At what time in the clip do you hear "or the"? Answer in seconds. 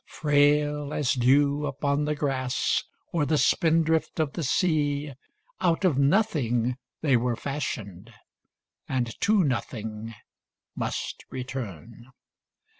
3.11-3.37